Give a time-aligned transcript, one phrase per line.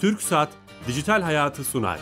[0.00, 0.48] Türk Saat
[0.88, 2.00] Dijital Hayatı sunar.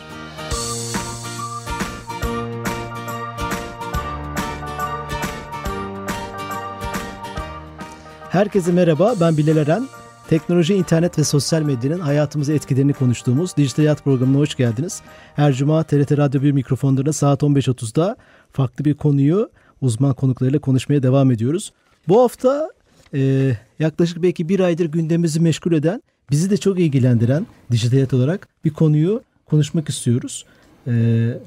[8.29, 9.87] Herkese merhaba, ben Bilal Eren.
[10.29, 15.01] Teknoloji, internet ve sosyal medyanın hayatımıza etkilerini konuştuğumuz Dijital Hayat programına hoş geldiniz.
[15.35, 18.15] Her cuma TRT Radyo 1 mikrofonlarında saat 15.30'da
[18.51, 19.49] farklı bir konuyu
[19.81, 21.73] uzman konuklarıyla konuşmaya devam ediyoruz.
[22.07, 22.69] Bu hafta
[23.13, 28.47] e, yaklaşık belki bir aydır gündemimizi meşgul eden, bizi de çok ilgilendiren dijital hayat olarak
[28.65, 30.45] bir konuyu konuşmak istiyoruz.
[30.87, 30.91] E,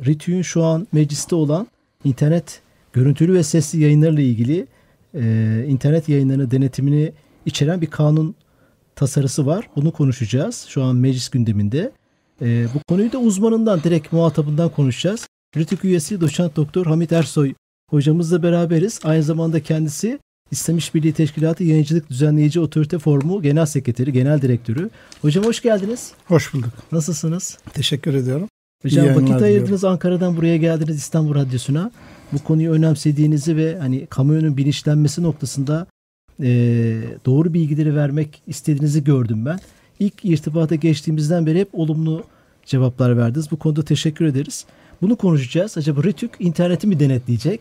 [0.07, 1.67] RITÜ'nün şu an mecliste olan
[2.05, 2.61] internet
[2.93, 4.67] görüntülü ve sesli yayınlarla ilgili
[5.15, 7.13] e, internet yayınlarının denetimini
[7.47, 8.35] içeren bir kanun
[8.97, 9.71] tasarısı var.
[9.77, 10.67] Bunu konuşacağız.
[10.69, 11.93] Şu an meclis gündeminde.
[12.43, 15.27] E, bu konuyu da uzmanından, direkt muhatabından konuşacağız.
[15.57, 17.55] RITÜK üyesi doçent doktor Hamit Ersoy
[17.91, 19.01] hocamızla beraberiz.
[19.05, 20.19] Aynı zamanda kendisi
[20.51, 24.91] İslam İşbirliği Teşkilatı Yayıncılık Düzenleyici Otorite Forumu Genel Sekreteri, Genel Direktörü.
[25.23, 26.13] Hocam hoş geldiniz.
[26.27, 26.71] Hoş bulduk.
[26.93, 27.59] Nasılsınız?
[27.73, 28.49] Teşekkür ediyorum.
[28.83, 31.91] Hocam vakit ayırdınız Ankara'dan buraya geldiniz İstanbul Radyosu'na.
[32.33, 35.87] Bu konuyu önemsediğinizi ve hani kamuoyunun bilinçlenmesi noktasında
[36.43, 36.49] e,
[37.27, 39.59] doğru bilgileri vermek istediğinizi gördüm ben.
[39.99, 42.25] İlk irtibata geçtiğimizden beri hep olumlu
[42.67, 43.51] cevaplar verdiniz.
[43.51, 44.65] Bu konuda teşekkür ederiz.
[45.03, 45.79] Bunu konuşacağız.
[45.79, 47.61] Acaba RTÜK interneti mi denetleyecek?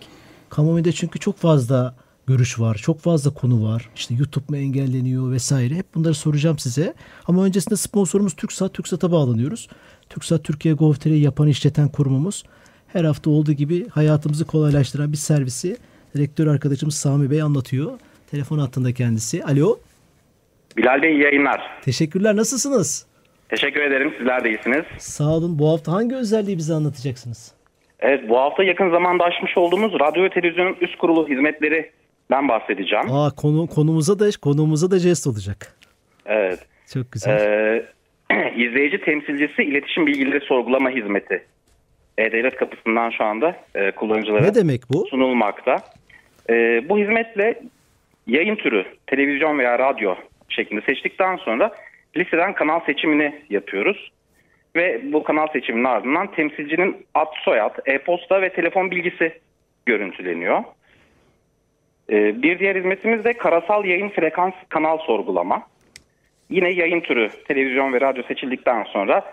[0.49, 1.95] Kamuoyunda çünkü çok fazla
[2.30, 2.75] görüş var.
[2.75, 3.89] Çok fazla konu var.
[3.95, 5.73] İşte YouTube mu engelleniyor vesaire.
[5.75, 6.94] Hep bunları soracağım size.
[7.27, 8.73] Ama öncesinde sponsorumuz TürkSat.
[8.73, 9.69] TürkSat'a bağlanıyoruz.
[10.09, 12.44] TürkSat Türkiye Gov.tr'yi yapan işleten kurumumuz.
[12.88, 15.77] Her hafta olduğu gibi hayatımızı kolaylaştıran bir servisi
[16.17, 17.99] rektör arkadaşımız Sami Bey anlatıyor.
[18.31, 19.43] Telefon hattında kendisi.
[19.43, 19.80] Alo.
[20.77, 21.61] Bilal Bey iyi yayınlar.
[21.81, 22.36] Teşekkürler.
[22.36, 23.05] Nasılsınız?
[23.49, 24.14] Teşekkür ederim.
[24.17, 24.86] Sizler de iyisiniz.
[24.97, 25.59] Sağ olun.
[25.59, 27.52] Bu hafta hangi özelliği bize anlatacaksınız?
[27.99, 31.27] Evet bu hafta yakın zamanda açmış olduğumuz radyo ve televizyonun üst kurulu
[32.30, 33.05] hizmetlerinden bahsedeceğim.
[33.11, 35.75] Aa konu konumuza da konumuza da jest olacak.
[36.25, 36.59] Evet.
[36.94, 37.39] Çok güzel.
[37.39, 37.86] Ee,
[38.55, 41.44] izleyici temsilcisi iletişim bilgileri sorgulama hizmeti.
[42.17, 45.05] E-Devlet kapısından şu anda e, kullanıcılara ne demek bu?
[45.05, 45.77] sunulmakta.
[46.49, 46.53] E,
[46.89, 47.59] bu hizmetle
[48.27, 50.15] yayın türü televizyon veya radyo
[50.49, 51.71] şeklinde seçtikten sonra
[52.17, 54.11] listeden kanal seçimini yapıyoruz.
[54.76, 59.39] Ve bu kanal seçiminin ardından temsilcinin ad, soyad, e-posta ve telefon bilgisi
[59.86, 60.64] görüntüleniyor.
[62.11, 65.67] Ee, bir diğer hizmetimiz de karasal yayın frekans kanal sorgulama.
[66.49, 69.23] Yine yayın türü televizyon ve radyo seçildikten sonra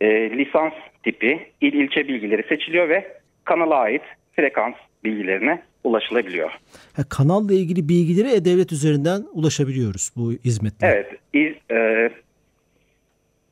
[0.00, 3.12] e, lisans tipi, il ilçe bilgileri seçiliyor ve
[3.44, 4.02] kanala ait
[4.32, 4.74] frekans
[5.04, 6.50] bilgilerine ulaşılabiliyor.
[6.96, 10.86] Ha, kanalla ilgili bilgileri e-devlet üzerinden ulaşabiliyoruz bu hizmetle.
[10.86, 11.06] Evet.
[11.32, 12.10] Iz, e,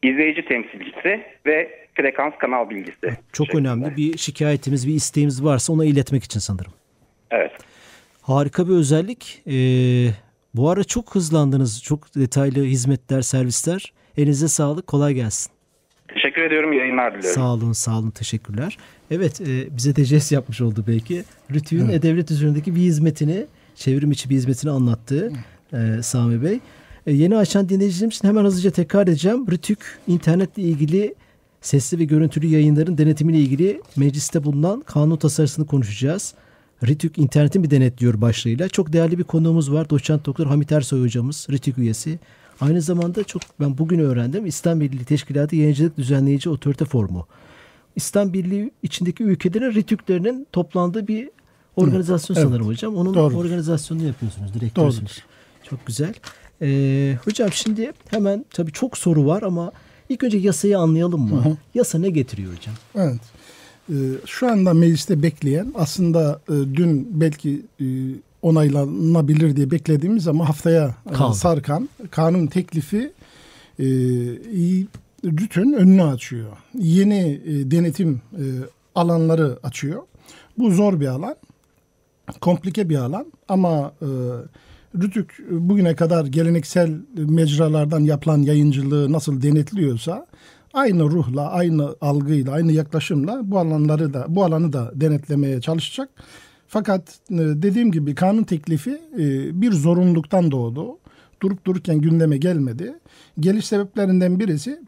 [0.03, 3.17] izleyici temsilcisi ve frekans kanal bilgisi.
[3.33, 3.69] Çok şeklinde.
[3.69, 6.73] önemli bir şikayetimiz, bir isteğimiz varsa ona iletmek için sanırım.
[7.31, 7.53] Evet.
[8.23, 9.43] Harika bir özellik.
[9.47, 10.11] Ee,
[10.55, 11.83] bu ara çok hızlandınız.
[11.83, 13.93] Çok detaylı hizmetler, servisler.
[14.17, 14.87] Elinize sağlık.
[14.87, 15.53] Kolay gelsin.
[16.15, 16.73] Teşekkür ediyorum.
[16.73, 17.41] Yayınlar diliyorum.
[17.43, 18.11] Sağ olun, sağ olun.
[18.11, 18.79] Teşekkürler.
[19.11, 21.25] Evet, e, bize de jest yapmış oldu belki.
[21.51, 21.95] Rütü'nün evet.
[21.95, 25.33] E-Devlet üzerindeki bir hizmetini, çevrim içi bir hizmetini anlattı
[25.73, 26.61] e, Sami Bey.
[27.07, 29.47] E, yeni açan dinleyicilerim için hemen hızlıca tekrar edeceğim.
[29.51, 31.15] Rütük internetle ilgili
[31.61, 36.35] sesli ve görüntülü yayınların denetimiyle ilgili mecliste bulunan kanun tasarısını konuşacağız.
[36.87, 38.69] RITÜK interneti mi denetliyor başlığıyla.
[38.69, 39.91] Çok değerli bir konuğumuz var.
[39.91, 42.19] Doçent Doktor Hamit Ersoy hocamız, RITÜK üyesi.
[42.61, 44.47] Aynı zamanda çok ben bugün öğrendim.
[44.47, 47.27] İslam Birliği Teşkilatı Yayıncılık Düzenleyici Otorite Formu.
[47.97, 51.31] İslam Birliği içindeki ülkelerin RITÜK'lerinin toplandığı bir
[51.77, 52.49] organizasyon evet.
[52.49, 52.97] sanırım hocam.
[52.97, 53.37] Onun Doğrudur.
[53.37, 55.19] organizasyonunu yapıyorsunuz, direktörsünüz.
[55.63, 56.15] Çok güzel.
[56.63, 59.73] Ee, hocam şimdi hemen tabii çok soru var ama
[60.09, 61.45] ilk önce yasayı anlayalım mı?
[61.45, 61.57] Hı hı.
[61.75, 62.75] Yasa ne getiriyor hocam?
[62.95, 63.21] Evet.
[63.91, 63.95] Ee,
[64.27, 67.87] şu anda mecliste bekleyen aslında e, dün belki e,
[68.43, 71.37] onaylanabilir diye beklediğimiz ama haftaya e, Kaldı.
[71.37, 73.13] sarkan kanun teklifi
[75.25, 76.57] RÜT'ün önünü açıyor.
[76.75, 77.41] Yeni
[77.71, 78.21] denetim
[78.95, 80.03] alanları açıyor.
[80.59, 81.37] Bu zor bir alan.
[82.41, 83.93] Komplike bir alan ama
[84.97, 90.27] Rütük bugüne kadar geleneksel mecralardan yapılan yayıncılığı nasıl denetliyorsa
[90.75, 96.09] aynı ruhla, aynı algıyla, aynı yaklaşımla bu alanları da bu alanı da denetlemeye çalışacak.
[96.69, 100.99] Fakat e, dediğim gibi kanun teklifi e, bir zorunluluktan doğdu.
[101.43, 102.95] Durup dururken gündeme gelmedi.
[103.41, 104.81] Geliş sebeplerinden birisi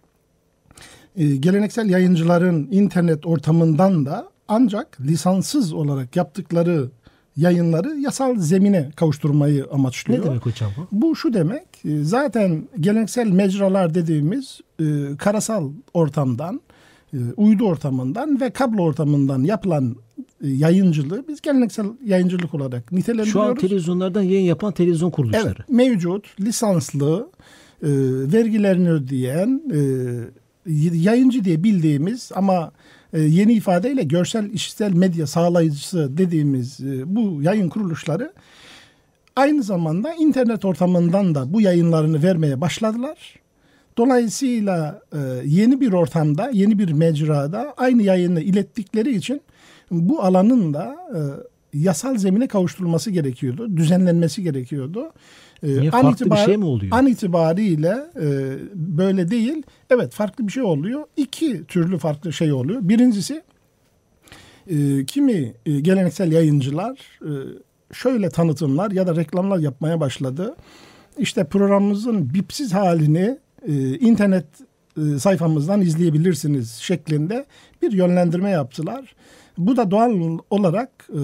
[1.16, 6.90] e, geleneksel yayıncıların internet ortamından da ancak lisanssız olarak yaptıkları
[7.36, 10.20] yayınları yasal zemine kavuşturmayı amaçlıyor.
[10.20, 10.88] Ne demek hocam bu?
[10.92, 11.66] Bu şu demek
[12.02, 14.60] zaten geleneksel mecralar dediğimiz
[15.18, 16.60] karasal ortamdan,
[17.36, 19.96] uydu ortamından ve kablo ortamından yapılan
[20.42, 23.32] yayıncılığı biz geleneksel yayıncılık olarak nitelendiriyoruz.
[23.32, 25.54] Şu an televizyonlardan yayın yapan televizyon kuruluşları.
[25.58, 27.30] Evet, mevcut lisanslı,
[27.82, 27.88] e,
[28.32, 29.80] vergilerini ödeyen, e,
[30.92, 32.72] yayıncı diye bildiğimiz ama
[33.12, 38.32] e, yeni ifadeyle görsel işitsel medya sağlayıcısı dediğimiz e, bu yayın kuruluşları
[39.36, 43.34] aynı zamanda internet ortamından da bu yayınlarını vermeye başladılar.
[43.98, 49.40] Dolayısıyla e, yeni bir ortamda, yeni bir mecrada aynı yayını ilettikleri için
[49.90, 50.96] bu alanın da
[51.74, 55.12] yasal zemine kavuşturulması gerekiyordu, düzenlenmesi gerekiyordu.
[55.62, 56.92] Niye an farklı itibar, bir şey mi oluyor?
[56.96, 59.62] An itibariyle e, böyle değil.
[59.90, 61.04] Evet farklı bir şey oluyor.
[61.16, 62.80] İki türlü farklı şey oluyor.
[62.82, 63.42] Birincisi
[64.66, 67.32] e, kimi e, geleneksel yayıncılar e,
[67.92, 70.56] şöyle tanıtımlar ya da reklamlar yapmaya başladı.
[71.18, 74.46] İşte programımızın bipsiz halini e, internet
[74.96, 77.46] e, sayfamızdan izleyebilirsiniz şeklinde
[77.82, 79.14] bir yönlendirme yaptılar.
[79.58, 81.20] Bu da doğal olarak e,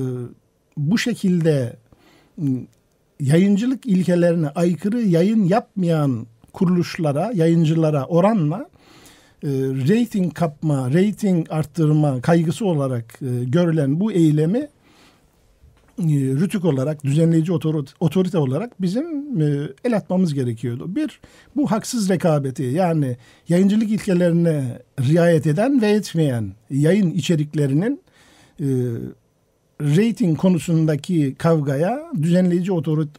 [0.77, 1.77] bu şekilde
[3.21, 8.69] yayıncılık ilkelerine aykırı yayın yapmayan kuruluşlara, yayıncılara oranla
[9.43, 9.49] e,
[9.89, 14.69] rating kapma, rating arttırma kaygısı olarak e, görülen bu eylemi
[16.41, 17.53] rütük olarak, düzenleyici
[18.01, 19.05] otorite olarak bizim
[19.43, 20.97] e, el atmamız gerekiyordu.
[20.97, 21.21] Bir,
[21.57, 23.17] bu haksız rekabeti yani
[23.49, 28.01] yayıncılık ilkelerine riayet eden ve etmeyen yayın içeriklerinin
[28.61, 28.67] e,
[29.81, 32.73] rating konusundaki kavgaya düzenleyici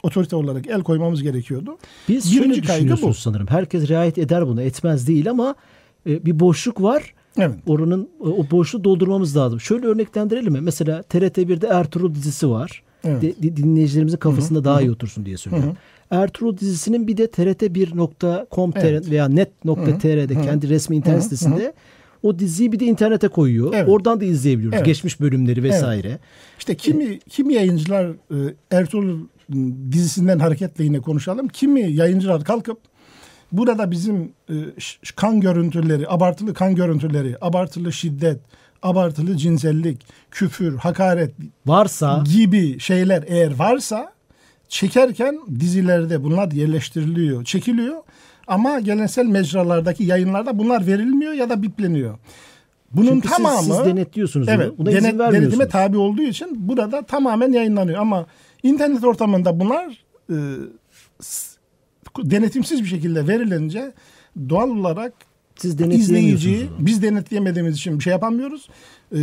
[0.03, 1.77] otorite olarak el koymamız gerekiyordu.
[2.09, 3.21] Biz Birinci şöyle düşünüyorsunuz bu.
[3.21, 3.47] sanırım.
[3.47, 5.55] Herkes riayet eder buna, etmez değil ama
[6.09, 7.13] e, bir boşluk var.
[7.37, 7.55] Evet.
[7.67, 9.59] Oranın e, o boşluğu doldurmamız lazım.
[9.59, 10.61] Şöyle örneklendirelim mi?
[10.61, 12.83] Mesela TRT1'de Ertuğrul dizisi var.
[13.03, 13.21] Evet.
[13.21, 14.65] De, dinleyicilerimizin kafasında Hı-hı.
[14.65, 15.69] daha iyi otursun diye söylüyorum.
[16.09, 16.21] Hı-hı.
[16.21, 19.09] Ertuğrul dizisinin bir de TRT1.com evet.
[19.09, 21.73] veya net.tr'de kendi resmi internet sitesinde Hı-hı
[22.23, 23.73] o diziyi bir de internete koyuyor.
[23.73, 23.89] Evet.
[23.89, 24.77] Oradan da izleyebiliyoruz.
[24.77, 24.85] Evet.
[24.85, 26.07] Geçmiş bölümleri vesaire.
[26.07, 26.19] Evet.
[26.59, 28.37] İşte kimi kimi yayıncılar e,
[28.71, 29.19] Ertuğrul
[29.91, 31.47] dizisinden hareketle yine konuşalım.
[31.47, 32.79] Kimi yayıncılar kalkıp
[33.51, 34.55] burada bizim e,
[35.15, 38.39] kan görüntüleri, abartılı kan görüntüleri, abartılı şiddet,
[38.83, 41.31] abartılı cinsellik, küfür, hakaret
[41.65, 44.13] varsa gibi şeyler eğer varsa
[44.67, 47.97] çekerken dizilerde bunlar yerleştiriliyor, çekiliyor
[48.47, 52.17] ama geleneksel mecralardaki yayınlarda bunlar verilmiyor ya da bipleniyor.
[52.91, 54.85] Bunun Çünkü tamamı siz, siz denetliyorsunuz evet, bunu.
[54.85, 58.25] Buna denet, denetime tabi olduğu için burada tamamen yayınlanıyor ama
[58.63, 60.37] internet ortamında bunlar e,
[62.23, 63.93] denetimsiz bir şekilde verilince
[64.49, 65.13] doğal olarak
[65.55, 68.69] siz izleyici biz denetleyemediğimiz için bir şey yapamıyoruz.
[69.15, 69.19] Ee,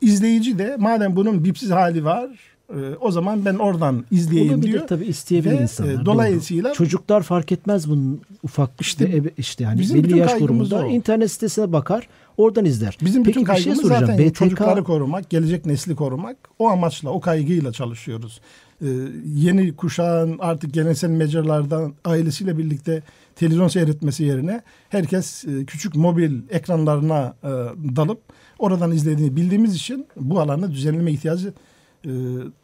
[0.00, 2.30] izleyici de madem bunun bipsiz hali var
[2.74, 4.86] ee, o zaman ben oradan izleyeyim Olabilir, diyor.
[4.86, 6.02] tabii isteyebilir Ve, insanlar.
[6.02, 6.74] E, dolayısıyla doğru.
[6.74, 11.72] çocuklar fark etmez bunun ufak işte ebe, işte yani bizim belli yaş grubunda internet sitesine
[11.72, 12.98] bakar, oradan izler.
[13.04, 14.34] Bizim Peki, bütün şey kaygımız şey zaten BTK...
[14.34, 16.36] çocukları korumak, gelecek nesli korumak.
[16.58, 18.40] O amaçla, o kaygıyla çalışıyoruz.
[18.82, 18.86] Ee,
[19.34, 23.02] yeni kuşağın artık geleneksel mecralardan ailesiyle birlikte
[23.36, 27.48] televizyon seyretmesi yerine herkes e, küçük mobil ekranlarına e,
[27.96, 28.20] dalıp
[28.58, 31.52] oradan izlediğini bildiğimiz için bu alanda düzenleme ihtiyacı
[32.04, 32.10] e,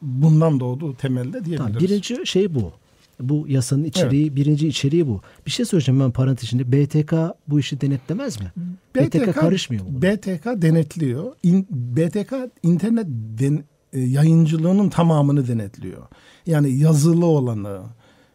[0.02, 1.58] bundan doğdu temelde diyebiliriz.
[1.58, 2.72] Tamam, birinci şey bu.
[3.20, 4.36] Bu yasanın içeriği, evet.
[4.36, 5.20] birinci içeriği bu.
[5.46, 6.72] Bir şey söyleyeceğim ben parantez içinde.
[6.72, 7.14] BTK
[7.48, 8.52] bu işi denetlemez mi?
[8.96, 10.02] BTK, BTK karışmıyor mu?
[10.02, 11.32] BTK denetliyor.
[11.42, 13.64] İn, BTK internet den,
[13.96, 16.02] e, yayıncılığının tamamını denetliyor.
[16.46, 17.80] Yani yazılı olanı,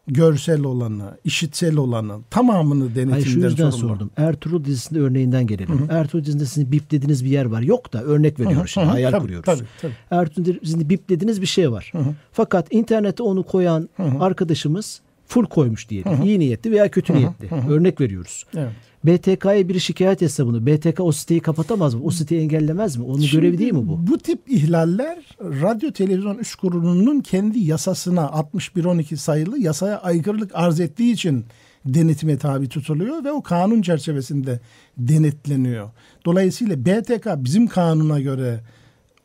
[0.08, 3.94] görsel olanı, işitsel olanı tamamını denetimden Hayır, şu yüzden sorumlu.
[3.94, 4.12] sordum.
[4.18, 5.80] Ertuğrul dizisinde örneğinden gelelim.
[5.80, 5.98] Hı hı.
[5.98, 7.62] Ertuğrul dizisinde sizin biplediğiniz bir yer var.
[7.62, 8.88] Yok da örnek veriyoruz şimdi.
[8.88, 9.46] Hayal tabii, kuruyoruz.
[9.46, 9.94] Tabii, tabii.
[10.12, 11.90] Ertuğrul dizisinde biplediğiniz bir şey var.
[11.92, 12.14] Hı hı.
[12.32, 14.24] Fakat internete onu koyan hı hı.
[14.24, 16.12] arkadaşımız full koymuş diyelim.
[16.12, 16.26] Hı hı.
[16.26, 17.52] İyi niyetli veya kötü niyetli.
[17.52, 17.74] Hı hı.
[17.74, 18.46] Örnek veriyoruz.
[18.58, 18.72] Evet.
[19.04, 20.66] BTK'ya biri şikayet etse bunu.
[20.66, 22.02] BTK o siteyi kapatamaz mı?
[22.04, 23.04] O siteyi engellemez mi?
[23.04, 24.08] Onun Şimdi, görevi değil mi bu?
[24.08, 31.14] Bu tip ihlaller Radyo Televizyon Üst Kurulu'nun kendi yasasına 6112 sayılı yasaya aykırılık arz ettiği
[31.14, 31.46] için
[31.86, 34.60] denetime tabi tutuluyor ve o kanun çerçevesinde
[34.98, 35.90] denetleniyor.
[36.26, 38.60] Dolayısıyla BTK bizim kanuna göre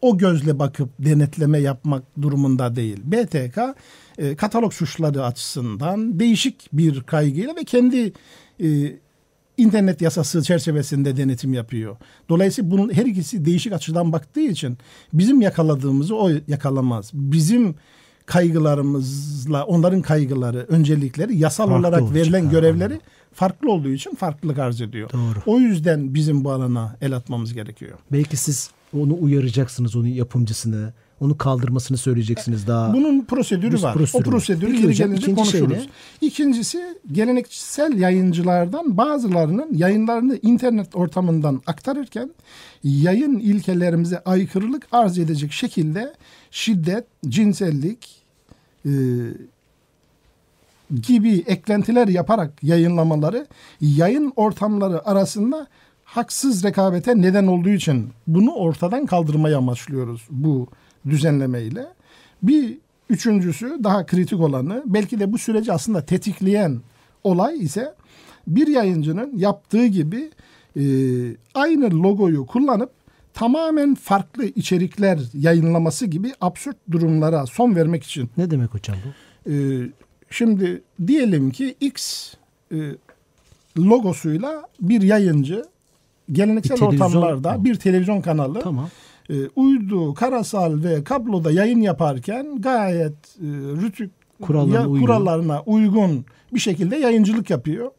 [0.01, 2.99] o gözle bakıp denetleme yapmak durumunda değil.
[3.05, 3.59] BTK
[4.19, 8.13] e, katalog suçları açısından değişik bir kaygıyla ve kendi
[8.63, 8.97] e,
[9.57, 11.97] internet yasası çerçevesinde denetim yapıyor.
[12.29, 14.79] Dolayısıyla bunun her ikisi değişik açıdan baktığı için
[15.13, 17.11] bizim yakaladığımızı o yakalamaz.
[17.15, 17.75] Bizim
[18.27, 22.53] kaygılarımızla onların kaygıları, öncelikleri, yasal farklı olarak verilen çıkar.
[22.53, 23.01] görevleri
[23.33, 25.11] farklı olduğu için farklılık arz ediyor.
[25.13, 25.43] Doğru.
[25.47, 27.99] O yüzden bizim bu alana el atmamız gerekiyor.
[28.13, 32.95] Belki siz onu uyaracaksınız, onun yapımcısını, onu kaldırmasını söyleyeceksiniz daha.
[32.95, 33.95] Bunun prosedürü var.
[33.95, 35.79] Prosedürü o prosedürü geri gelince konuşuruz.
[35.79, 35.89] Şey
[36.21, 42.31] İkincisi geleneksel yayıncılardan bazılarının yayınlarını internet ortamından aktarırken
[42.85, 46.15] yayın ilkelerimize aykırılık arz edecek şekilde
[46.51, 48.23] şiddet, cinsellik
[48.87, 48.91] e,
[51.03, 53.47] gibi eklentiler yaparak yayınlamaları
[53.81, 55.67] yayın ortamları arasında
[56.07, 60.69] haksız rekabete neden olduğu için bunu ortadan kaldırmayı amaçlıyoruz bu
[61.09, 61.87] düzenlemeyle.
[62.43, 62.79] Bir
[63.11, 66.81] üçüncüsü daha kritik olanı belki de bu süreci aslında tetikleyen
[67.25, 67.95] olay ise
[68.47, 70.31] bir yayıncının yaptığı gibi
[70.77, 70.83] e,
[71.55, 72.91] aynı logoyu kullanıp
[73.35, 78.31] tamamen farklı içerikler yayınlaması gibi absürt durumlara son vermek için.
[78.37, 79.51] Ne demek hocam bu?
[79.53, 79.55] E,
[80.31, 82.33] şimdi diyelim ki X
[82.73, 82.77] e,
[83.79, 85.65] logosuyla bir yayıncı
[86.33, 88.89] geleneksel Bir ortamlarda bir televizyon kanalı Tamam.
[89.31, 93.47] e, uydu, karasal ve kabloda yayın yaparken gayet e,
[93.83, 94.11] rütük
[94.43, 95.07] Kurallarına uyuyor.
[95.07, 97.91] kurallarına uygun bir şekilde yayıncılık yapıyor.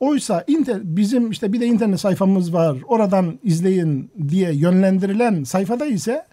[0.00, 6.24] Oysa inter, bizim işte bir de internet sayfamız var oradan izleyin diye yönlendirilen sayfada ise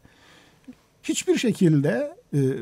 [1.03, 2.11] hiçbir şekilde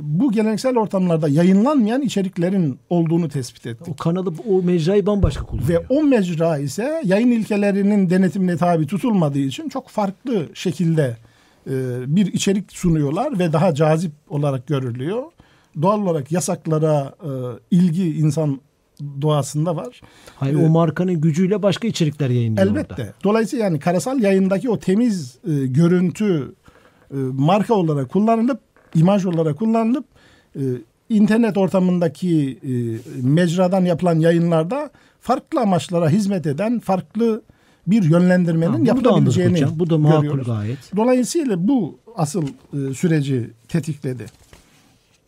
[0.01, 3.88] bu geleneksel ortamlarda yayınlanmayan içeriklerin olduğunu tespit ettik.
[3.90, 5.70] O kanalı, o mecrayı bambaşka kullanıyor.
[5.70, 11.18] Ve o mecra ise yayın ilkelerinin denetimine tabi tutulmadığı için çok farklı şekilde
[11.68, 11.72] e,
[12.08, 15.24] bir içerik sunuyorlar ve daha cazip olarak görülüyor.
[15.82, 17.30] Doğal olarak yasaklara e,
[17.72, 18.62] ilgi insan
[19.22, 20.01] doğasında var.
[20.36, 22.94] Hayır, e, o markanın gücüyle başka içerikler yayınlıyor Elbette.
[22.94, 23.13] orada.
[23.24, 26.56] Dolayısıyla yani karasal yayındaki o temiz e, görüntü
[27.12, 28.60] e, marka olarak kullanılıp,
[28.96, 30.06] imaj olarak kullanılıp
[30.56, 30.62] e,
[31.10, 32.72] internet ortamındaki e,
[33.22, 34.90] mecradan yapılan yayınlarda
[35.22, 37.42] farklı amaçlara hizmet eden farklı
[37.88, 39.72] bir yönlendirmenin Ha, yapılabileceğini hocam.
[39.80, 40.48] Bu da makul görüyoruz.
[40.48, 40.78] gayet.
[40.96, 44.26] Dolayısıyla bu asıl e, süreci tetikledi.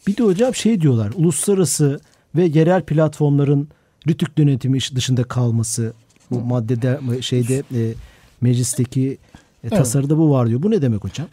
[0.08, 1.12] Bir de hocam şey diyorlar.
[1.16, 2.00] Uluslararası
[2.36, 3.68] ve yerel platformların
[4.08, 5.94] rütük yönetimi dışında kalması.
[6.32, 7.94] Bu maddede şeyde e,
[8.42, 9.18] meclisteki
[9.64, 10.64] e, tasarıda bu var diyor.
[10.64, 11.28] Bu ne demek hocam?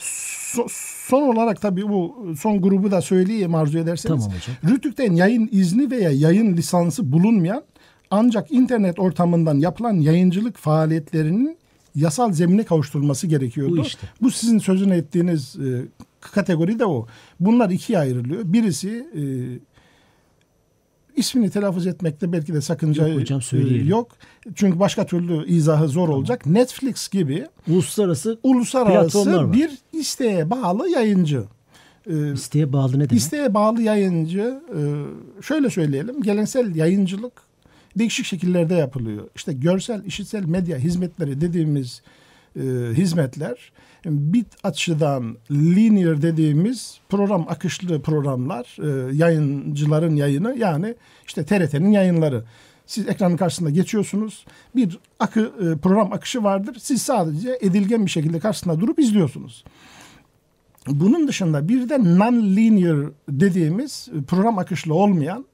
[0.55, 0.67] So-
[1.09, 4.25] son olarak tabii bu son grubu da söyleyeyim arzu ederseniz.
[4.25, 4.75] Tamam hocam.
[4.75, 7.63] Rütük'ten yayın izni veya yayın lisansı bulunmayan
[8.11, 11.57] ancak internet ortamından yapılan yayıncılık faaliyetlerinin
[11.95, 13.77] yasal zemine kavuşturulması gerekiyordu.
[13.77, 14.07] Bu işte.
[14.23, 15.85] Bu sizin sözünü ettiğiniz e,
[16.21, 17.07] kategori de o.
[17.41, 18.41] Bunlar ikiye ayrılıyor.
[18.45, 19.23] Birisi e,
[21.21, 23.89] ismini telaffuz etmekte belki de sakınca Yok hocam, e, söyleyelim.
[23.89, 24.09] yok.
[24.55, 26.47] Çünkü başka türlü izahı zor olacak.
[26.47, 31.43] Netflix gibi Uluslararası uluslararası bir isteğe bağlı yayıncı.
[32.11, 33.13] Ee, isteğe bağlı ne demek?
[33.13, 34.81] isteğe bağlı yayıncı e,
[35.43, 37.33] şöyle söyleyelim geleneksel yayıncılık
[37.99, 39.29] değişik şekillerde yapılıyor.
[39.37, 42.03] İşte görsel, işitsel medya hizmetleri dediğimiz
[42.57, 43.73] e, hizmetler
[44.07, 50.95] bit açıdan linear dediğimiz program akışlı programlar e, yayıncıların yayını yani
[51.27, 52.45] işte TRT'nin yayınları.
[52.87, 54.45] Siz ekranın karşısında geçiyorsunuz.
[54.77, 56.77] Bir akı e, program akışı vardır.
[56.81, 59.65] Siz sadece edilgen bir şekilde karşısında durup izliyorsunuz.
[60.87, 65.45] Bunun dışında bir de non-linear dediğimiz program akışlı olmayan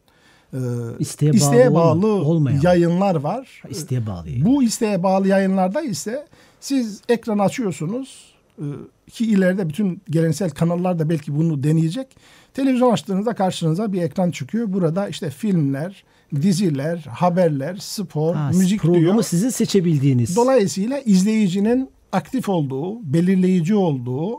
[0.52, 0.58] e,
[0.98, 2.60] İsteğe bağlı isteğe bağlı olmayan.
[2.62, 3.62] yayınlar var.
[3.68, 4.46] İsteğe bağlı yayın.
[4.46, 6.26] Bu isteğe bağlı yayınlarda ise
[6.60, 8.64] siz ekran açıyorsunuz e,
[9.10, 12.16] ki ileride bütün geleneksel kanallar da belki bunu deneyecek.
[12.54, 14.72] Televizyon açtığınızda karşınıza bir ekran çıkıyor.
[14.72, 19.22] Burada işte filmler, diziler, haberler, spor, Ha, müzik programı diyor.
[19.22, 20.36] sizin seçebildiğiniz.
[20.36, 24.34] Dolayısıyla izleyicinin aktif olduğu, belirleyici olduğu,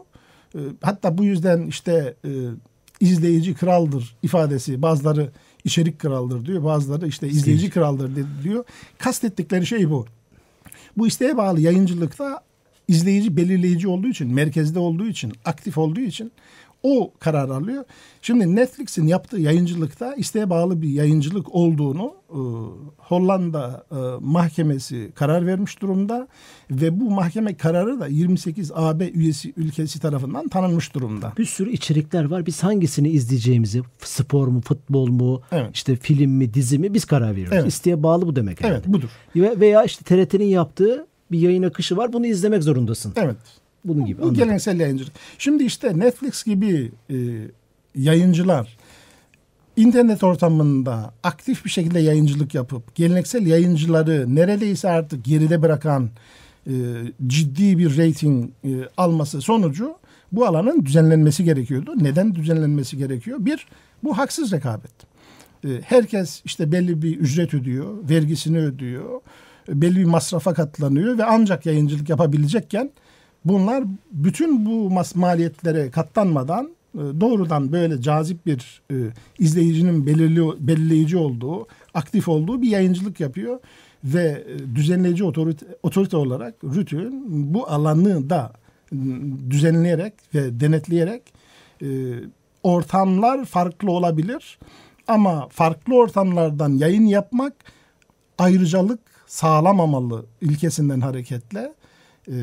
[0.56, 2.30] e, hatta bu yüzden işte e,
[3.00, 5.32] izleyici kraldır ifadesi bazıları
[5.64, 8.12] içerik kraldır diyor, bazıları işte izleyici kraldır
[8.44, 8.64] diyor.
[8.98, 10.06] Kastettikleri şey bu.
[10.98, 12.42] Bu isteğe bağlı yayıncılıkta
[12.88, 16.32] izleyici belirleyici olduğu için, merkezde olduğu için, aktif olduğu için
[16.84, 17.84] o karar alıyor.
[18.22, 22.40] Şimdi Netflix'in yaptığı yayıncılıkta isteğe bağlı bir yayıncılık olduğunu e,
[22.98, 26.28] Hollanda e, mahkemesi karar vermiş durumda
[26.72, 31.34] ve bu mahkeme kararı da 28 AB üyesi ülkesi tarafından tanınmış durumda.
[31.38, 32.46] Bir sürü içerikler var.
[32.46, 35.70] Biz hangisini izleyeceğimizi, spor mu, futbol mu, Evet.
[35.74, 37.54] işte film mi, dizi mi biz karar veriyoruz.
[37.58, 37.68] Evet.
[37.68, 38.76] İsteğe bağlı bu demek herhalde.
[38.86, 39.10] Evet budur.
[39.36, 42.14] Ve- Veya işte TRT'nin yaptığı bir yayın akışı var.
[42.14, 43.14] Bunu izlemek zorundasın.
[43.16, 43.38] Evet.
[43.88, 44.22] Bunun gibi.
[44.22, 44.44] Bu anladım.
[44.44, 45.14] geleneksel yayıncılık.
[45.38, 47.16] Şimdi işte Netflix gibi e,
[47.96, 48.78] yayıncılar
[49.78, 56.10] internet ortamında aktif bir şekilde yayıncılık yapıp geleneksel yayıncıları neredeyse artık geride bırakan
[56.68, 56.74] e,
[57.28, 59.96] ciddi bir rating e, alması sonucu
[60.32, 61.94] bu alanın düzenlenmesi gerekiyordu.
[61.98, 63.38] Neden düzenlenmesi gerekiyor?
[63.42, 63.68] Bir,
[64.04, 64.92] bu haksız rekabet.
[65.64, 69.22] E, herkes işte belli bir ücret ödüyor, vergisini ödüyor,
[69.70, 72.92] e, belli bir masrafa katlanıyor ve ancak yayıncılık yapabilecekken
[73.48, 78.96] bunlar bütün bu maliyetlere katlanmadan e, doğrudan böyle cazip bir e,
[79.40, 83.60] izleyicinin belirli belirleyici olduğu, aktif olduğu bir yayıncılık yapıyor
[84.04, 87.24] ve e, düzenleyici otorite, otorite olarak RTÜK'ün
[87.54, 88.54] bu alanı da
[89.50, 91.22] düzenleyerek ve denetleyerek
[91.82, 91.88] e,
[92.64, 94.60] ortamlar farklı olabilir.
[95.08, 97.54] Ama farklı ortamlardan yayın yapmak
[98.38, 101.74] ayrıcalık sağlamamalı ilkesinden hareketle
[102.28, 102.36] e,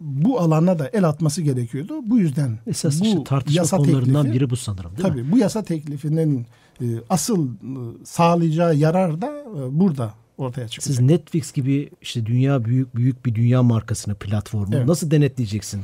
[0.00, 1.94] bu alana da el atması gerekiyordu.
[2.06, 5.32] Bu yüzden Esas bu işte tartışma yasa konularından teklifi, biri bu sanırım değil tabii mi?
[5.32, 6.46] bu yasa teklifinin
[6.80, 7.54] e, asıl e,
[8.04, 10.96] sağlayacağı yarar da e, burada ortaya çıkacak.
[10.96, 14.86] Siz Netflix gibi işte dünya büyük büyük bir dünya markasını platformu Evet.
[14.86, 15.80] nasıl denetleyeceksin?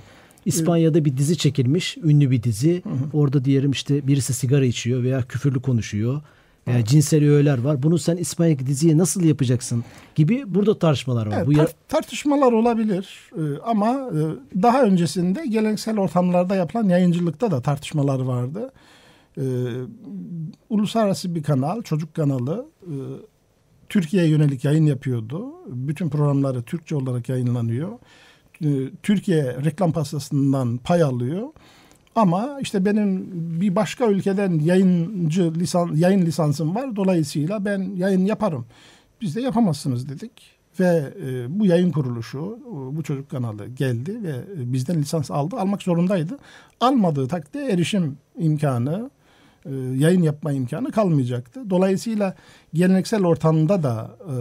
[0.47, 2.83] İspanya'da bir dizi çekilmiş, ünlü bir dizi.
[3.13, 6.23] Orada diyelim işte birisi sigara içiyor veya küfürlü konuşuyor.
[6.67, 7.83] Veya cinsel öğeler var.
[7.83, 11.35] Bunu sen İspanya'daki diziye nasıl yapacaksın gibi burada tartışmalar var.
[11.37, 14.21] Evet, Bu tar- tartışmalar olabilir e, ama e,
[14.63, 18.73] daha öncesinde geleneksel ortamlarda yapılan yayıncılıkta da tartışmalar vardı.
[19.39, 19.45] E,
[20.71, 22.93] uluslararası bir kanal, çocuk kanalı e,
[23.89, 25.47] Türkiye'ye yönelik yayın yapıyordu.
[25.67, 27.89] Bütün programları Türkçe olarak yayınlanıyor.
[28.65, 28.69] E,
[29.03, 31.49] Türkiye reklam pastasından pay alıyor.
[32.17, 36.97] Ama işte benim bir başka ülkeden yayıncı lisan yayın lisansım var.
[36.97, 38.67] Dolayısıyla ben yayın yaparım.
[39.21, 40.33] Biz de yapamazsınız dedik.
[40.81, 45.57] Ve e, bu yayın kuruluşu, e, bu çocuk kanalı geldi ve e, bizden lisans aldı.
[45.57, 46.39] Almak zorundaydı.
[46.81, 49.11] Almadığı takdirde erişim imkanı,
[49.67, 51.71] e, yayın yapma imkanı kalmayacaktı.
[51.71, 52.35] Dolayısıyla
[52.75, 54.35] geleneksel ortamda da e,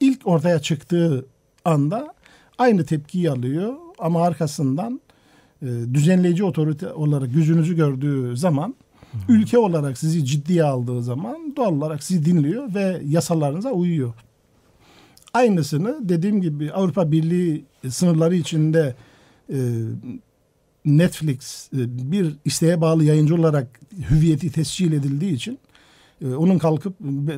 [0.00, 1.26] ilk ortaya çıktığı
[1.64, 2.14] anda
[2.58, 5.00] aynı tepkiyi alıyor ama arkasından
[5.62, 8.74] e, düzenleyici otorite olarak yüzünüzü gördüğü zaman
[9.28, 14.12] ülke olarak sizi ciddiye aldığı zaman doğal olarak sizi dinliyor ve yasalarınıza uyuyor.
[15.34, 18.94] Aynısını dediğim gibi Avrupa Birliği sınırları içinde
[19.52, 19.58] e,
[20.84, 25.58] Netflix e, bir isteğe bağlı yayıncı olarak hüviyeti tescil edildiği için
[26.24, 26.94] e, onun kalkıp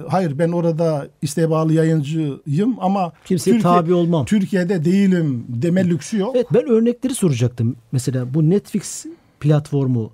[0.08, 4.24] hayır ben orada isteğe bağlı yayıncıyım ama Kimseye tabi olmam.
[4.24, 6.32] Türkiye'de değilim deme lüksü yok.
[6.36, 7.76] Evet ben örnekleri soracaktım.
[7.92, 9.06] Mesela bu Netflix
[9.40, 10.10] platformu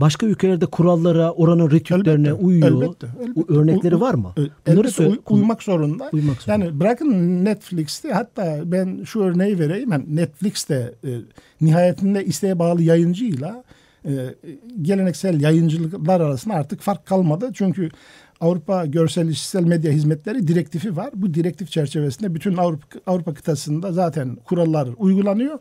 [0.00, 2.68] başka ülkelerde kurallara, oranın ritüellerine Elbette, uyuyor.
[2.82, 3.52] elbette, elbette.
[3.52, 4.32] Örnekleri var mı?
[4.36, 5.10] Bunları elbette söyle.
[5.10, 6.10] uy- uymak zorunda.
[6.12, 6.64] Uymak zorunda.
[6.64, 9.92] Yani bırakın Netflix'te hatta ben şu örneği vereyim.
[9.92, 11.10] Yani Netflix'te e,
[11.60, 13.64] nihayetinde isteğe bağlı yayıncıyla
[14.04, 14.34] e,
[14.82, 17.50] geleneksel yayıncılıklar arasında artık fark kalmadı.
[17.54, 17.90] Çünkü
[18.40, 21.10] Avrupa Görsel İşitsel Medya Hizmetleri direktifi var.
[21.14, 25.58] Bu direktif çerçevesinde bütün Avrupa, Avrupa kıtasında zaten kurallar uygulanıyor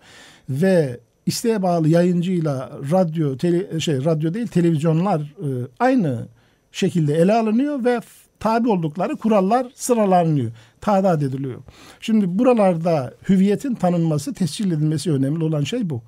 [0.50, 5.48] ve isteğe bağlı yayıncıyla radyo tele, şey radyo değil televizyonlar e,
[5.80, 6.28] aynı
[6.72, 8.00] şekilde ele alınıyor ve
[8.40, 10.52] tabi oldukları kurallar sıralanıyor,
[10.82, 11.62] tadat ediliyor.
[12.00, 16.02] Şimdi buralarda hüviyetin tanınması, tescil edilmesi önemli olan şey bu.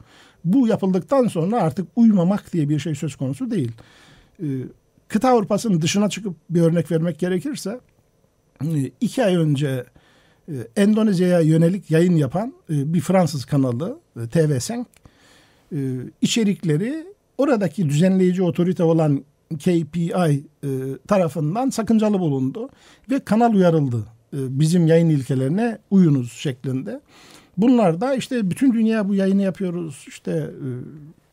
[0.46, 3.72] Bu yapıldıktan sonra artık uymamak diye bir şey söz konusu değil.
[4.44, 4.46] Ee,
[5.08, 7.80] kıta Avrupa'sının dışına çıkıp bir örnek vermek gerekirse
[8.62, 9.86] e, iki ay önce
[10.50, 14.86] e, Endonezya'ya yönelik yayın yapan e, bir Fransız kanalı e, TV5
[15.72, 15.78] e,
[16.22, 17.06] içerikleri
[17.38, 19.24] oradaki düzenleyici otorite olan
[19.60, 20.44] KPI
[21.08, 22.70] tarafından sakıncalı bulundu
[23.12, 24.13] ve kanal uyarıldı.
[24.34, 27.02] E, bizim yayın ilkelerine uyunuz şeklinde.
[27.58, 30.06] Bunlar da işte bütün dünya bu yayını yapıyoruz.
[30.08, 30.68] İşte e,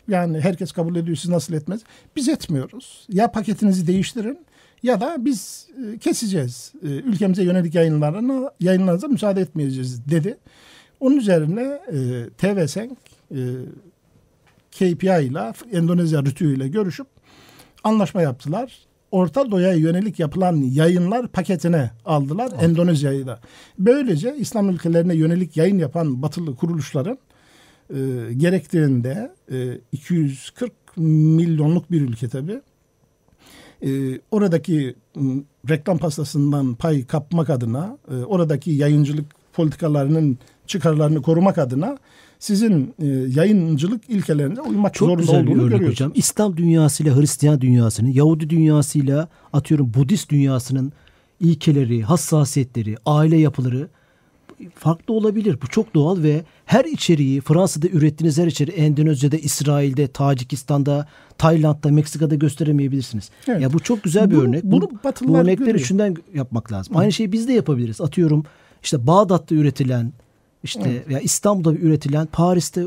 [0.08, 1.80] yani herkes kabul ediyor siz nasıl etmez.
[2.16, 3.06] Biz etmiyoruz.
[3.08, 4.38] Ya paketinizi değiştirin
[4.82, 6.72] ya da biz e, keseceğiz.
[6.82, 10.38] Ülkemize yönelik yayınlarına yayınlarınıza müsaade etmeyeceğiz dedi.
[11.00, 11.96] Onun üzerine e,
[12.38, 12.90] TV5
[13.30, 13.40] e,
[14.72, 17.06] KPI ile Endonezya Rütü ile görüşüp
[17.84, 18.78] anlaşma yaptılar.
[19.11, 23.40] Orta Doğu'ya yönelik yapılan yayınlar paketine aldılar Endonezya'yı da.
[23.79, 27.18] Böylece İslam ülkelerine yönelik yayın yapan batılı kuruluşların
[27.90, 27.99] e,
[28.37, 32.61] gerektiğinde e, 240 milyonluk bir ülke tabi.
[33.83, 41.99] E, oradaki m, reklam pastasından pay kapmak adına, e, oradaki yayıncılık politikalarının çıkarlarını korumak adına
[42.40, 45.92] sizin e, yayıncılık ilkelerine uymak Çok zorunda güzel bir olduğunu örnek görüyorsunuz.
[46.00, 46.12] hocam.
[46.14, 50.92] İslam dünyasıyla Hristiyan dünyasının, Yahudi dünyasıyla atıyorum Budist dünyasının
[51.40, 53.88] ilkeleri, hassasiyetleri, aile yapıları
[54.74, 55.59] farklı olabilir.
[55.62, 61.07] Bu çok doğal ve her içeriği Fransa'da ürettiğiniz her içeriği Endonezya'da, İsrail'de, Tacikistan'da,
[61.38, 63.31] Tayland'da, Meksika'da gösteremeyebilirsiniz.
[63.48, 63.62] Evet.
[63.62, 64.64] Ya bu çok güzel bir Bunu- örnek.
[64.64, 65.87] bunu bu, bu örnekleri görüyor.
[65.87, 66.96] şundan yapmak lazım.
[66.96, 68.00] Aynı şeyi biz de yapabiliriz.
[68.00, 68.44] Atıyorum
[68.83, 70.12] işte Bağdat'ta üretilen
[70.62, 72.85] işte veya İstanbul'da üretilen Paris'te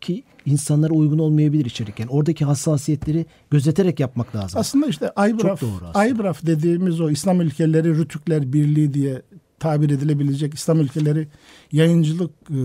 [0.00, 1.98] ki insanlara uygun olmayabilir içerik.
[2.00, 4.60] Yani oradaki hassasiyetleri gözeterek yapmak lazım.
[4.60, 5.62] Aslında işte Aybraf.
[5.94, 9.22] Aybraf dediğimiz o İslam ülkeleri Rütükler Birliği diye
[9.58, 11.28] tabir edilebilecek İslam ülkeleri
[11.72, 12.60] yayıncılık e,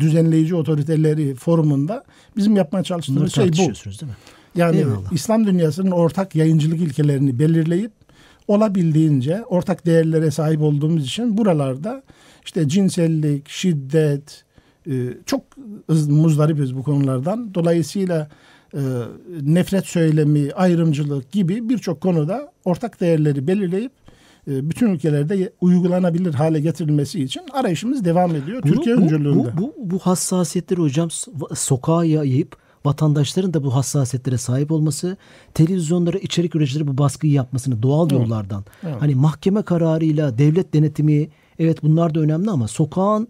[0.00, 2.04] düzenleyici otoriteleri forumunda
[2.36, 3.56] bizim yapmaya Bunları çalıştığımız şey bu.
[3.56, 4.16] değil mi?
[4.56, 5.12] Yani Eyvallah.
[5.12, 7.92] İslam dünyasının ortak yayıncılık ilkelerini belirleyip
[8.48, 12.02] olabildiğince ortak değerlere sahip olduğumuz için buralarda
[12.44, 14.44] işte cinsellik, şiddet
[14.86, 14.92] e,
[15.26, 15.42] çok
[16.08, 17.54] muzdaripiz bu konulardan.
[17.54, 18.28] Dolayısıyla
[18.74, 18.80] e,
[19.42, 23.92] nefret söylemi, ayrımcılık gibi birçok konuda ortak değerleri belirleyip
[24.48, 28.62] e, bütün ülkelerde uygulanabilir hale getirilmesi için arayışımız devam ediyor.
[28.62, 29.56] Bunu, Türkiye bu, öncülüğünde.
[29.56, 31.08] Bu, bu, bu hassasiyetleri hocam
[31.54, 35.16] sokağa yayıp vatandaşların da bu hassasiyetlere sahip olması,
[35.54, 38.20] televizyonlara içerik üreticileri bu baskıyı yapmasını doğal evet.
[38.20, 38.64] yollardan.
[38.82, 38.96] Evet.
[39.00, 41.28] Hani mahkeme kararıyla devlet denetimi
[41.60, 43.28] evet bunlar da önemli ama sokağın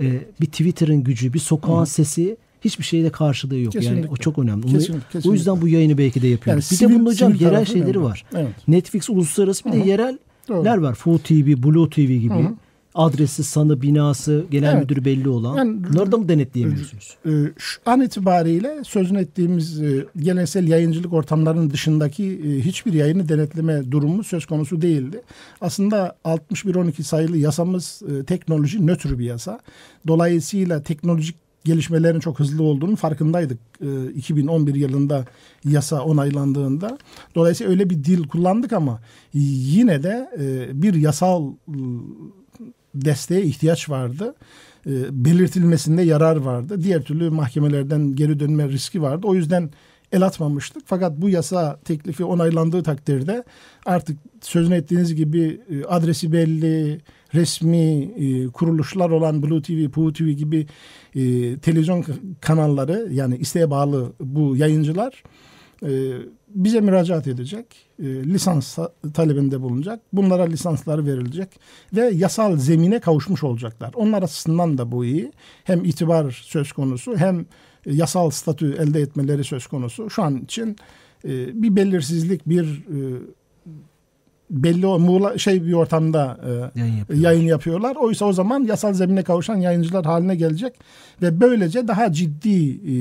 [0.00, 0.04] e,
[0.40, 1.86] bir Twitter'ın gücü, bir sokağın Hı.
[1.86, 3.72] sesi hiçbir şeyde karşılığı yok.
[3.72, 4.00] Kesinlikle.
[4.00, 4.62] Yani o çok önemli.
[4.62, 5.30] Kesinlikle, kesinlikle.
[5.30, 6.64] O yüzden bu yayını belki de yapıyoruz.
[6.64, 8.02] Yani bir sivil, de bunun hocam yerel şeyleri önemli.
[8.02, 8.24] var.
[8.34, 8.68] Evet.
[8.68, 9.84] Netflix uluslararası bir Hı.
[9.84, 10.94] de yereller var.
[10.94, 12.34] Full TV, Blue TV gibi.
[12.34, 12.54] Hı
[12.94, 14.82] adresi, sanı, binası, genel evet.
[14.82, 15.56] müdürü belli olan.
[15.56, 17.16] Yani, Bunları da mı denetleyemiyorsunuz?
[17.26, 23.90] E, şu an itibariyle sözün ettiğimiz e, geleneksel yayıncılık ortamlarının dışındaki e, hiçbir yayını denetleme
[23.90, 25.22] durumu söz konusu değildi.
[25.60, 29.60] Aslında 6112 sayılı yasamız teknoloji nötr bir yasa.
[30.06, 33.58] Dolayısıyla teknolojik gelişmelerin çok hızlı olduğunu farkındaydık
[34.14, 35.24] 2011 yılında
[35.64, 36.98] yasa onaylandığında.
[37.34, 39.00] Dolayısıyla öyle bir dil kullandık ama
[39.34, 40.30] yine de
[40.72, 41.52] bir yasal
[42.94, 44.34] desteğe ihtiyaç vardı.
[44.86, 46.82] E, belirtilmesinde yarar vardı.
[46.82, 49.26] Diğer türlü mahkemelerden geri dönme riski vardı.
[49.26, 49.70] O yüzden
[50.12, 50.82] el atmamıştık.
[50.86, 53.44] Fakat bu yasa teklifi onaylandığı takdirde
[53.86, 57.00] artık sözünü ettiğiniz gibi e, adresi belli,
[57.34, 60.66] resmi e, kuruluşlar olan Blue TV, Puu TV gibi
[61.14, 62.04] e, televizyon
[62.40, 65.22] kanalları yani isteğe bağlı bu yayıncılar
[65.82, 65.90] e,
[66.48, 67.66] bize müracaat edecek,
[67.98, 68.78] e, lisans
[69.14, 70.00] talebinde bulunacak.
[70.12, 71.48] Bunlara lisansları verilecek
[71.92, 73.90] ve yasal zemine kavuşmuş olacaklar.
[73.94, 75.32] Onlar açısından da bu iyi.
[75.64, 77.46] Hem itibar söz konusu hem
[77.86, 80.10] yasal statü elde etmeleri söz konusu.
[80.10, 80.76] Şu an için
[81.24, 83.20] e, bir belirsizlik, bir e,
[84.50, 87.30] belli o muğla, şey bir ortamda e, yayın, yapıyorlar.
[87.30, 87.96] yayın yapıyorlar.
[87.96, 90.72] Oysa o zaman yasal zemine kavuşan yayıncılar haline gelecek
[91.22, 92.94] ve böylece daha ciddi e,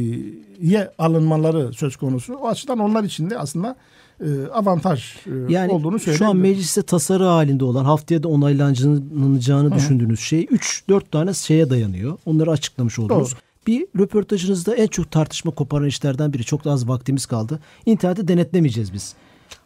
[0.62, 2.34] ye alınmaları söz konusu.
[2.34, 3.76] O açıdan onlar için de aslında
[4.22, 6.26] e, avantaj e, yani olduğunu söyleyebilirim.
[6.26, 12.18] Şu an mecliste tasarı halinde olan haftaya da onaylanacağını düşündüğünüz şey 3-4 tane şeye dayanıyor.
[12.26, 13.32] Onları açıklamış oldunuz.
[13.32, 13.40] Doğru.
[13.68, 16.44] Bir röportajınızda en çok tartışma koparan işlerden biri.
[16.44, 17.60] Çok da az vaktimiz kaldı.
[17.86, 19.16] İnterneti denetlemeyeceğiz biz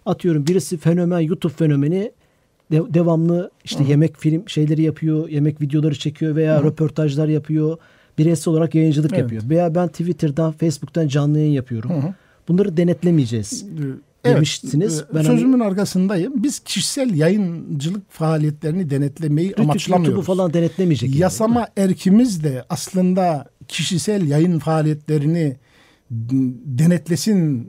[0.06, 2.12] atıyorum birisi fenomen YouTube fenomeni
[2.72, 3.90] de, devamlı işte Hı.
[3.90, 6.64] yemek film şeyleri yapıyor, yemek videoları çekiyor veya Hı.
[6.64, 7.78] röportajlar yapıyor.
[8.18, 9.22] Bireysel olarak yayıncılık evet.
[9.22, 9.44] yapıyor.
[9.50, 11.90] Veya ben Twitter'dan, Facebook'tan canlı yayın yapıyorum.
[11.90, 12.14] Hı.
[12.48, 13.66] Bunları denetlemeyeceğiz.
[14.24, 15.04] Evet, demiştiniz.
[15.14, 16.44] Ben hani sözümün hani, arkasındayım.
[16.44, 20.08] Biz kişisel yayıncılık faaliyetlerini denetlemeyi Rütük, amaçlamıyoruz.
[20.08, 21.16] YouTube'u falan denetlemeyecek.
[21.16, 21.90] Yasama yani.
[21.90, 25.56] erkimiz de aslında kişisel yayın faaliyetlerini
[26.66, 27.68] denetlesin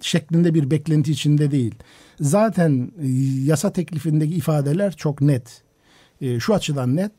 [0.00, 1.74] şeklinde bir beklenti içinde değil.
[2.20, 2.92] Zaten
[3.44, 5.62] yasa teklifindeki ifadeler çok net.
[6.20, 7.12] E, şu açıdan net.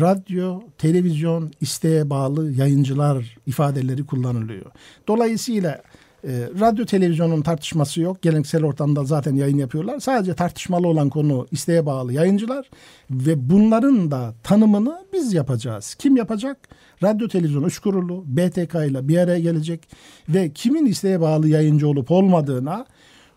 [0.00, 4.66] Radyo, televizyon, isteğe bağlı yayıncılar ifadeleri kullanılıyor.
[5.08, 5.82] Dolayısıyla
[6.24, 8.22] e, radyo televizyonun tartışması yok.
[8.22, 10.00] Geleneksel ortamda zaten yayın yapıyorlar.
[10.00, 12.70] Sadece tartışmalı olan konu isteğe bağlı yayıncılar
[13.10, 15.94] ve bunların da tanımını biz yapacağız.
[15.94, 16.68] Kim yapacak?
[17.02, 19.88] Radyo Televizyon Üç Kurulu BTK ile bir araya gelecek
[20.28, 22.86] ve kimin isteğe bağlı yayıncı olup olmadığına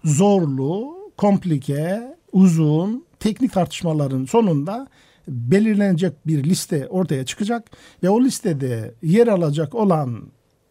[0.03, 4.87] zorlu, komplike, uzun teknik tartışmaların sonunda
[5.27, 7.71] belirlenecek bir liste ortaya çıkacak
[8.03, 10.21] ve o listede yer alacak olan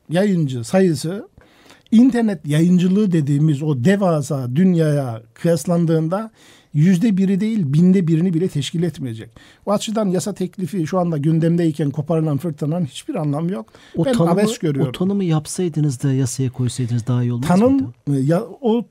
[0.09, 1.29] yayıncı sayısı
[1.95, 6.31] internet yayıncılığı dediğimiz o devasa dünyaya kıyaslandığında
[6.75, 9.31] yüzde biri değil binde birini bile teşkil etmeyecek.
[9.67, 13.67] O açıdan yasa teklifi şu anda gündemdeyken koparılan fırtınanın hiçbir anlamı yok.
[13.97, 14.91] O ben tanımı, abes görüyorum.
[14.91, 18.25] O tanımı yapsaydınız da yasaya koysaydınız daha iyi olmaz Tanım, mıydı?
[18.25, 18.85] Ya, o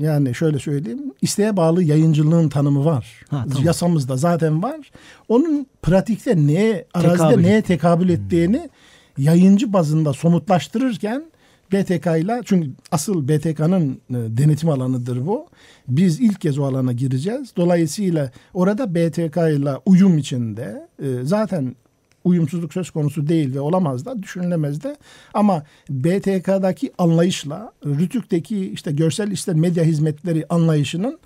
[0.00, 3.20] yani şöyle söyleyeyim isteğe bağlı yayıncılığın tanımı var.
[3.30, 3.64] Ha, tamam.
[3.64, 4.90] Yasamızda zaten var.
[5.28, 7.42] Onun pratikte neye arazide tekabül.
[7.42, 9.24] neye tekabül ettiğini hmm.
[9.24, 11.31] yayıncı bazında somutlaştırırken
[11.72, 15.46] BTK ile çünkü asıl BTK'nın e, denetim alanıdır bu.
[15.88, 17.52] Biz ilk kez o alana gireceğiz.
[17.56, 21.76] Dolayısıyla orada BTK ile uyum içinde e, zaten
[22.24, 24.96] uyumsuzluk söz konusu değil ve olamaz da düşünülemez de
[25.34, 31.18] ama BTK'daki anlayışla Rütük'teki işte görsel işte medya hizmetleri anlayışının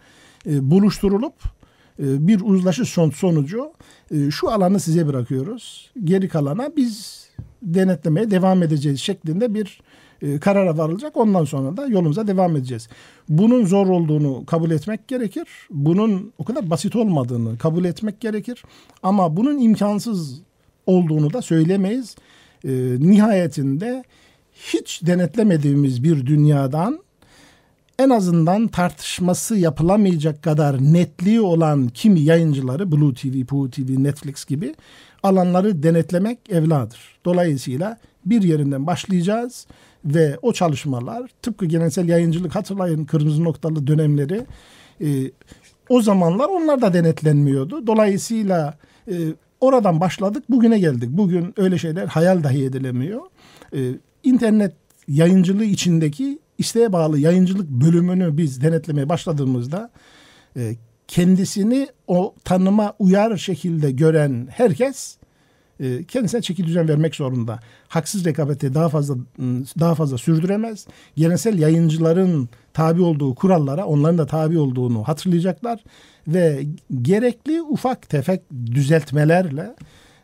[0.46, 1.34] e, buluşturulup
[1.98, 3.72] bir uzlaşı son, sonucu
[4.30, 5.90] şu alanı size bırakıyoruz.
[6.04, 7.26] Geri kalana biz
[7.62, 9.80] denetlemeye devam edeceğiz şeklinde bir
[10.22, 11.16] e, karara varılacak.
[11.16, 12.88] Ondan sonra da yolumuza devam edeceğiz.
[13.28, 15.48] Bunun zor olduğunu kabul etmek gerekir.
[15.70, 18.64] Bunun o kadar basit olmadığını kabul etmek gerekir.
[19.02, 20.40] Ama bunun imkansız
[20.86, 22.16] olduğunu da söylemeyiz.
[22.64, 24.04] E, nihayetinde
[24.52, 27.00] hiç denetlemediğimiz bir dünyadan
[27.98, 34.74] en azından tartışması yapılamayacak kadar netliği olan kimi yayıncıları Blue TV, Poo TV, Netflix gibi
[35.22, 37.18] alanları denetlemek evladır.
[37.24, 39.66] Dolayısıyla bir yerinden başlayacağız
[40.06, 44.46] ve o çalışmalar tıpkı geleneksel yayıncılık hatırlayın kırmızı noktalı dönemleri
[45.00, 45.30] e,
[45.88, 47.86] o zamanlar onlar da denetlenmiyordu.
[47.86, 48.78] Dolayısıyla
[49.10, 49.14] e,
[49.60, 51.08] oradan başladık bugüne geldik.
[51.12, 53.20] Bugün öyle şeyler hayal dahi edilemiyor.
[53.76, 53.78] E,
[54.22, 54.72] internet
[55.08, 59.90] yayıncılığı içindeki isteğe bağlı yayıncılık bölümünü biz denetlemeye başladığımızda
[60.56, 60.76] e,
[61.08, 65.16] kendisini o tanıma uyar şekilde gören herkes
[65.80, 67.60] e, kendisine çeki düzen vermek zorunda.
[67.88, 69.16] Haksız rekabeti daha fazla
[69.80, 70.86] daha fazla sürdüremez.
[71.16, 75.84] Geleneksel yayıncıların tabi olduğu kurallara onların da tabi olduğunu hatırlayacaklar
[76.28, 76.66] ve
[77.02, 79.74] gerekli ufak tefek düzeltmelerle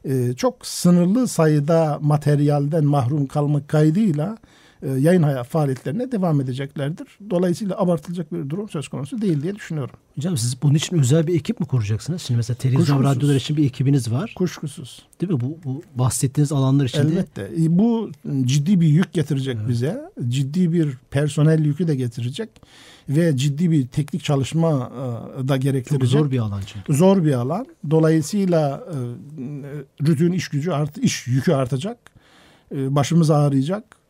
[0.05, 4.39] e, çok sınırlı sayıda materyalden mahrum kalmak kaydıyla
[4.83, 7.07] e, yayın hayat faaliyetlerine devam edeceklerdir.
[7.31, 9.95] Dolayısıyla abartılacak bir durum söz konusu değil diye düşünüyorum.
[10.15, 12.23] Hocam siz bunun için özel bir ekip mi kuracaksınız?
[12.23, 13.17] Şimdi mesela televizyon Kuşkusuz.
[13.17, 14.33] radyolar için bir ekibiniz var.
[14.37, 15.03] Kuşkusuz.
[15.21, 15.41] Değil mi?
[15.41, 17.43] Bu, bu bahsettiğiniz alanlar için de Elbette.
[17.43, 18.11] E, Bu
[18.45, 20.03] ciddi bir yük getirecek bize.
[20.29, 22.49] Ciddi bir personel yükü de getirecek.
[23.09, 26.09] Ve ciddi bir teknik çalışma e, da çok gerektirecek.
[26.09, 26.95] zor bir alan çünkü.
[26.95, 27.67] Zor bir alan.
[27.91, 28.97] Dolayısıyla e,
[30.07, 31.99] rütün iş gücü art, iş yükü artacak.
[32.73, 34.02] Başımız ağrıyacak.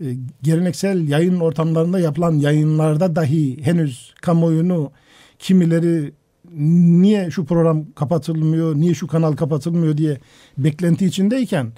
[0.00, 4.92] E, geleneksel yayın ortamlarında yapılan yayınlarda dahi henüz kamuoyunu
[5.38, 6.12] kimileri
[6.54, 10.18] niye şu program kapatılmıyor, niye şu kanal kapatılmıyor diye
[10.58, 11.72] beklenti içindeyken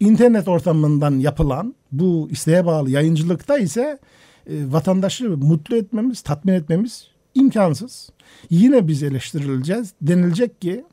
[0.00, 3.98] internet ortamından yapılan bu isteğe bağlı yayıncılıkta ise
[4.46, 8.10] e, vatandaşı mutlu etmemiz, tatmin etmemiz imkansız.
[8.50, 9.92] Yine biz eleştirileceğiz.
[10.02, 10.84] Denilecek ki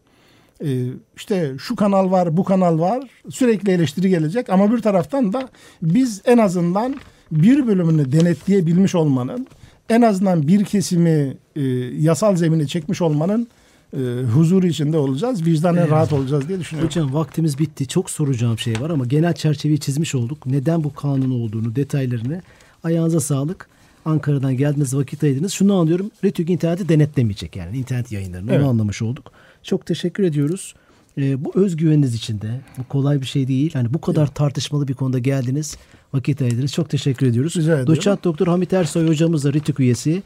[1.16, 3.10] işte şu kanal var, bu kanal var.
[3.30, 5.50] Sürekli eleştiri gelecek ama bir taraftan da
[5.82, 6.96] biz en azından
[7.32, 9.48] bir bölümünü denetleyebilmiş olmanın,
[9.90, 11.62] en azından bir kesimi e,
[12.00, 13.48] yasal zemine çekmiş olmanın
[13.94, 14.00] e,
[14.34, 15.46] huzuru içinde olacağız.
[15.46, 16.90] Vicdanen rahat olacağız diye düşünüyorum.
[16.90, 17.88] Hocam vaktimiz bitti.
[17.88, 20.46] Çok soracağım şey var ama genel çerçeveyi çizmiş olduk.
[20.46, 22.42] Neden bu kanun olduğunu, detaylarını.
[22.84, 23.68] Ayağınıza sağlık.
[24.06, 25.54] Ankara'dan geldiniz, vakit ayırdınız.
[25.54, 26.12] Şunu anlıyorum.
[26.24, 28.52] Retük interneti denetlemeyecek yani internet yayınlarını.
[28.52, 28.62] Evet.
[28.62, 29.32] Onu anlamış olduk.
[29.64, 30.76] Çok teşekkür ediyoruz.
[31.18, 33.72] Ee, bu özgüveniniz için de bu kolay bir şey değil.
[33.74, 35.78] Yani bu kadar tartışmalı bir konuda geldiniz,
[36.14, 36.74] vakit ayırdınız.
[36.74, 37.56] Çok teşekkür ediyoruz.
[37.56, 37.88] Rica.
[37.88, 40.24] Doçent Doktor Hamit Ersoy hocamız da Ritük üyesi.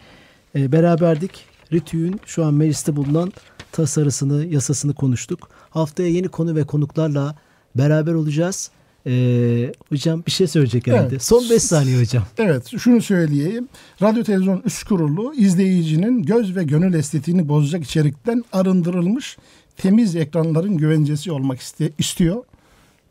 [0.56, 1.32] Ee, beraberdik.
[1.74, 3.34] Ritük'ün şu an mecliste bulunan
[3.72, 5.50] tasarısını, yasasını konuştuk.
[5.70, 7.36] Haftaya yeni konu ve konuklarla
[7.76, 8.72] beraber olacağız.
[9.08, 11.08] Ee, hocam bir şey söyleyecek herhalde.
[11.12, 11.24] Evet.
[11.24, 12.24] Son 5 saniye hocam.
[12.38, 13.68] Evet şunu söyleyeyim.
[14.02, 19.38] Radyo televizyon üst kurulu izleyicinin göz ve gönül estetiğini bozacak içerikten arındırılmış
[19.78, 22.44] temiz ekranların güvencesi olmak iste- istiyor.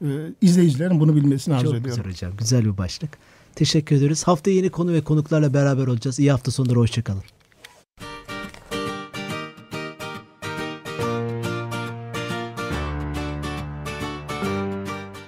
[0.03, 0.07] Ee,
[0.43, 2.03] izleyicilerin bunu bilmesini arzu Çok ediyorum.
[2.05, 2.33] güzel hocam.
[2.39, 3.11] Güzel bir başlık.
[3.55, 4.25] Teşekkür ederiz.
[4.25, 6.19] Haftaya yeni konu ve konuklarla beraber olacağız.
[6.19, 6.79] İyi hafta sonları.
[6.79, 7.23] Hoşçakalın.